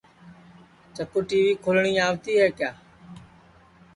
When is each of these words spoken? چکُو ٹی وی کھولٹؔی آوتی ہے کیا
چکُو 0.95 1.19
ٹی 1.27 1.39
وی 1.45 1.53
کھولٹؔی 1.63 1.93
آوتی 2.05 2.33
ہے 2.41 2.47
کیا 2.57 2.71